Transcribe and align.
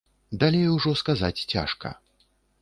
Далей 0.43 0.65
ужо 0.75 0.93
сказаць 1.01 1.45
цяжка. 1.53 1.93